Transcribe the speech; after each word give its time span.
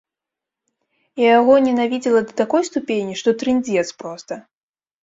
Я 1.23 1.27
яго 1.39 1.53
ненавідзела 1.67 2.25
да 2.31 2.39
такой 2.43 2.61
ступені, 2.71 3.13
што 3.25 3.39
трындзец 3.45 3.87
проста! 4.03 4.33